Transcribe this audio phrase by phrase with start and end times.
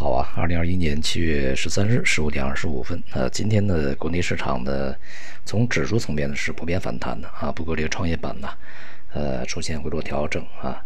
[0.00, 4.94] 好啊，二零二一年七月十三日十五点二十五分，呃，今天的国内市场呢，
[5.44, 8.48] 从指数层面呢是普遍反弹的啊，不过这个创业板呢，
[9.12, 10.80] 呃，出现回落调整啊，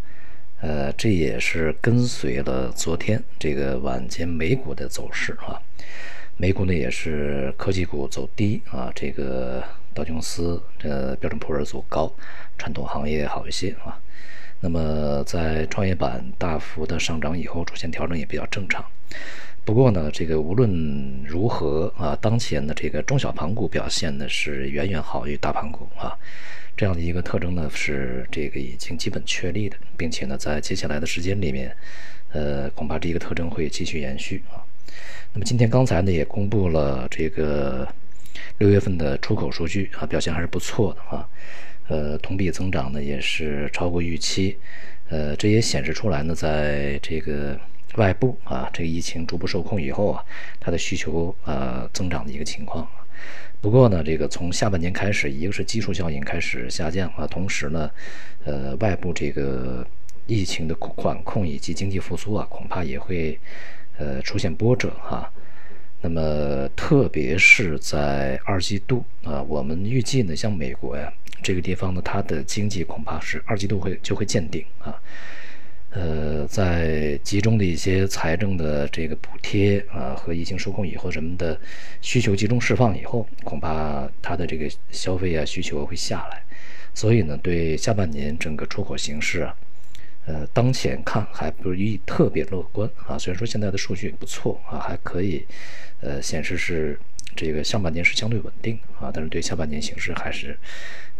[0.62, 5.60] 呃，这也是跟随了昨天这个晚间美股的走势啊，
[6.38, 12.10] 美股呢也是科技股走低啊，这个道琼斯、呃标准普尔走高，
[12.56, 14.00] 传统行业好一些啊。
[14.60, 18.82] 那么在创业板大幅的上涨以后，出现调整也比较正常。
[19.64, 26.18] 不过呢，这个无论如何啊，当前的这个中小盘股表现呢是远远好于大盘股啊，
[26.76, 31.72] 这样的一个特征呢是这个已经基本确立的，并且呢在接下来的时间里面，
[32.32, 34.58] 呃，恐怕这一个特征会继续延续啊。
[35.32, 37.86] 那么今天刚才呢也公布了这个
[38.58, 41.28] 六月份的出口数据啊，表现还是不错的啊。
[41.86, 44.56] 呃，同比增长呢也是超过预期，
[45.08, 47.58] 呃，这也显示出来呢，在这个
[47.96, 50.24] 外部啊，这个疫情逐步受控以后啊，
[50.58, 52.88] 它的需求呃增长的一个情况。
[53.60, 57.90] 不过呢，这个从下半年开始，一个是基数效应开始下降啊，同时呢，
[58.44, 59.86] 呃，外部这个
[60.26, 63.38] 疫情的管控以及经济复苏啊，恐怕也会
[63.98, 65.30] 呃出现波折哈。
[66.00, 71.12] 那么特别是在二季度啊，我们预计呢，像美国呀。
[71.44, 74.94] 这个地方呢，它的经济恐怕是二季度会就会见顶啊，
[75.94, 81.58] 呃，在集中的一些财政的这个补贴啊和疫情受控以后，人们的
[82.00, 86.42] 需求集中释放以后，恐怕它的这个消费啊需求会下来，
[86.94, 89.54] 所以呢，对下半年整个出口形势啊，
[90.26, 93.18] 呃，当前看还不宜特别乐观啊。
[93.18, 95.46] 虽然说现在的数据不错啊，还可以，
[96.00, 96.98] 呃，显示是。
[97.34, 100.54] 这个上半年是相对稳定啊，但是对下半年形势还是，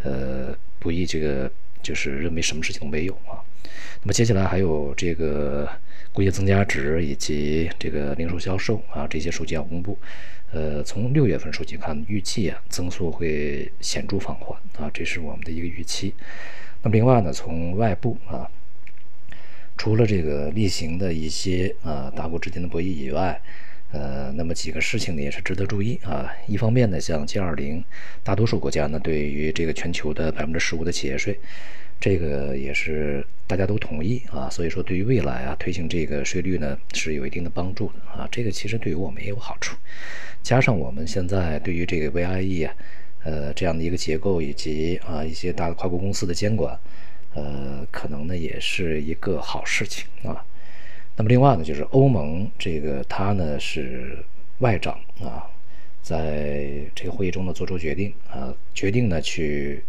[0.03, 1.51] 呃，不宜这个
[1.83, 3.37] 就是认为什么事情都没有啊。
[4.01, 5.69] 那么接下来还有这个
[6.11, 9.97] 工业增加值以及这个零售销售啊这些数据要公布。
[10.51, 16.13] 呃，从六月份数据看，预计啊增速会显著放缓啊，这是我们的一个预期。
[16.83, 18.47] 那么另外呢，从外部啊，
[19.75, 23.41] 除了这个例行的一些啊大国之间的博弈以外，
[23.93, 26.27] 呃，那么几个事情呢也是值得注意啊。
[26.47, 27.83] 一方面呢，像 G20，
[28.23, 31.39] 大多数国家呢对于这个全球的百分之十五的企业税，
[31.99, 34.49] 这个也是大家都同意啊。
[34.49, 38.27] 所以说，对于未来啊推行这个税率呢是有一定的帮助的啊。
[38.31, 39.77] 这个其实对于我们也有好处。
[40.41, 42.73] 加上我们现在对于这个 VIE 啊，
[43.23, 46.75] 呃这样的一个结构以及啊一些大的跨国公司的监管，
[47.35, 50.43] 呃，可能呢也是一个好事情啊。
[51.15, 54.17] 那么另外呢，就是欧盟这个它呢是
[54.59, 55.45] 外长啊，
[56.01, 59.83] 在这个会议中呢做出决定啊，决定呢去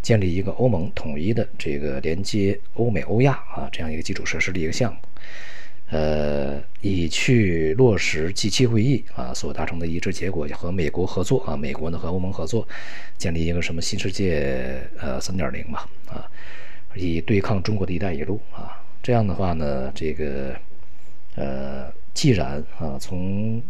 [0.00, 5.00] 建立一个欧盟统一的这个连接欧美欧亚啊这样一个基础设施的一个项目，
[5.90, 12.64] 呃，以去落实 G7 会议啊所达成的一致结果，和美国合作啊，美国呢和欧盟合作，
[13.16, 16.24] 建立一个什么新世界呃三点零嘛啊，
[16.94, 20.54] 以对抗中国的一带一路啊，这样的话呢，这个。
[21.38, 23.62] 呃，既然啊，从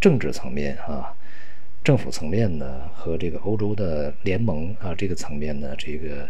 [0.00, 1.14] 政治层面啊，
[1.84, 6.28] 政府层面呢，和这个欧洲的联盟啊这个层面呢，这个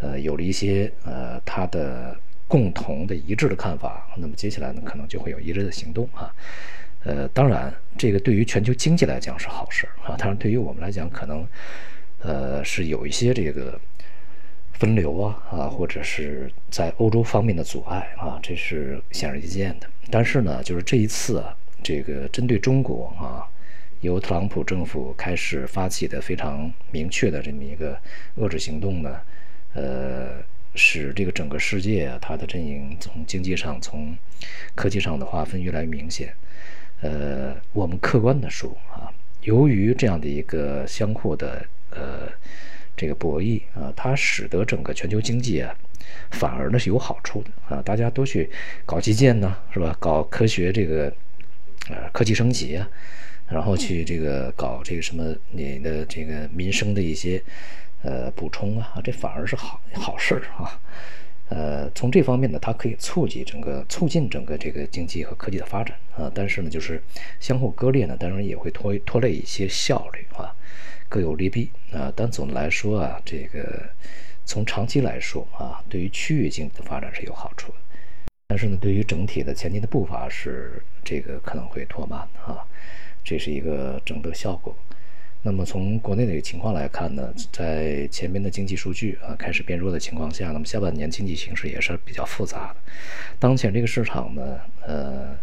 [0.00, 6.32] 呃有了一些呃它的共同的一致的看法，那么接下来呢，可能就会有一致的行动啊。
[7.02, 11.44] 呃，当然，这个对于全球经济来讲是好事啊，当然对于我们来讲，可能
[12.22, 13.80] 呃是有一些这个。
[14.80, 19.86] 分流啊啊，或者是在欧洲方面的阻碍啊，这是显而易见的。
[20.10, 23.44] 但是呢，就是这一次啊，这个针对中国啊，
[24.00, 27.94] 由特朗普政府开始发起的非常明确的这么一个
[28.38, 29.20] 遏制行动呢，
[29.74, 30.42] 呃，
[30.74, 34.16] 使这个整个世界啊，它的阵营从经济上、从
[34.74, 36.32] 科技上的划分越来越明显。
[37.02, 42.32] 呃，我们客观的说啊，由于这样的一个相互的呃。
[43.00, 45.74] 这个博弈啊，它使得整个全球经济啊，
[46.32, 48.50] 反而呢是有好处的啊，大家都去
[48.84, 49.96] 搞基建呢，是吧？
[49.98, 51.10] 搞科学这个，
[51.88, 52.86] 呃，科技升级啊，
[53.48, 57.42] 然后去这个搞这个什么你的这个民生的一些
[58.02, 60.78] 呃补充啊，这反而是好好事儿啊。
[61.48, 66.30] 呃，从这方面呢，它可以促进整个促进整个这个经济和科技的发展啊。
[66.34, 67.02] 但是呢，就是
[67.40, 70.54] 相互割裂呢，当然也会拖拖累一些效率啊。
[71.10, 73.82] 各有利弊啊，但总的来说啊，这个
[74.46, 77.78] 从长期来说啊，对于区域经济的发展是有好处的。
[78.46, 82.64] 但是呢，对于整体的前进的步伐是这个可能会拖慢啊，
[83.24, 84.74] 这是一个整的效果。
[85.42, 92.76] 那么从国内的情况来看呢，在前面的经济数据啊开始变弱的情况下，那么下半年经济形势也是比较复杂的。
[93.38, 95.36] 当前这个市场呢，呃。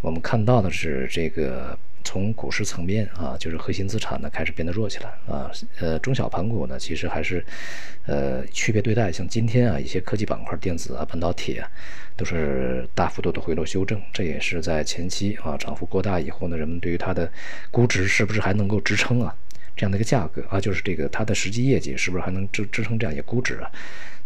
[0.00, 1.76] 我们看到的是这个
[2.08, 7.44] 从股市层面啊，就是核心资产呢开始变得弱起来啊，呃，中小盘股呢其实还是
[8.06, 11.70] 呃区别对待，像今天啊一些科技板块、电子啊、半导体啊，
[12.16, 17.30] 都是大幅度的回落修正，这也是在前期啊涨幅过大以后呢，人们对于它的
[17.70, 19.36] 估值是不是还能够支撑啊
[19.76, 23.70] 这样的一个价格啊，就是这个它的实际业绩是不是还能支支撑这样一个估值啊？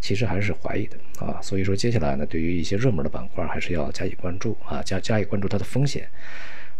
[0.01, 6.09] 其实还是怀疑的啊，所以说接下来呢，对于一些热门的板块，还是要加以关注啊，加加以关注它的风险。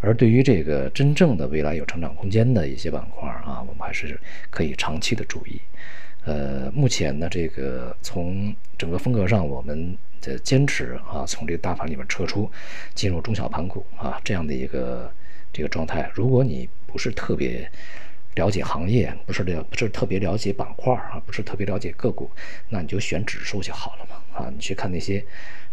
[0.03, 4.19] 而对于这个真正的未来有成长空间的一些板块啊，我们还是
[4.49, 5.61] 可以长期的注意。
[6.25, 12.51] 呃，目前呢，这个从整个风格上，我们的坚持啊，从这个大盘里面撤出，
[12.93, 15.09] 进入中小盘股啊这样的一个
[15.53, 16.11] 这个状态。
[16.13, 17.69] 如果你不是特别，
[18.35, 22.29] 了解行业不是了，不是特别了解板块啊，不是特别了解个股，
[22.67, 24.51] 那你就选指数就好了嘛啊！
[24.53, 25.23] 你去看那些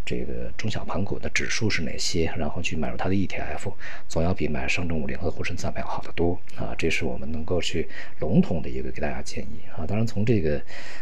[0.04, 3.72] 这个中小盘股的指数是哪些，然后去买入它的 ETF，
[4.08, 6.74] 总要比买上证五零和沪深三百要好得多啊！
[6.76, 7.88] 这是我们能够去
[8.18, 9.86] 笼统的一个给大家建议啊。
[9.86, 10.60] 当然，从这个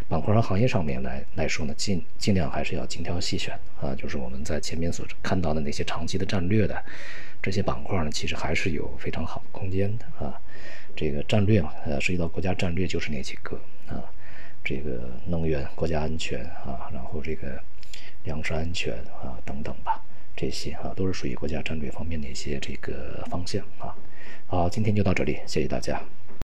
[0.09, 3.95] 板块和行业上面来来说呢，尽尽量还是要精挑细选啊。
[3.95, 6.85] 就是我们在前面所看到的那些长期的战略的
[7.41, 10.39] 这些板块呢，其实还是有非常好的空间的啊。
[10.95, 13.57] 这个战略嘛，呃，涉及到国家战略就是那几个
[13.87, 14.03] 啊，
[14.65, 17.59] 这个能源、国家安全啊，然后这个
[18.25, 20.03] 粮食安全啊等等吧，
[20.37, 23.95] 这些啊都是属于国家战略方面的一些这个方向啊。
[24.47, 26.01] 好，今天就到这里，谢谢大家。